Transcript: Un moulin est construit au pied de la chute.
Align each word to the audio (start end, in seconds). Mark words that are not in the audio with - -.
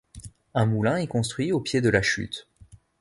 Un 0.55 0.65
moulin 0.65 0.97
est 0.97 1.05
construit 1.05 1.51
au 1.51 1.59
pied 1.59 1.79
de 1.79 1.89
la 1.89 2.01
chute. 2.01 2.47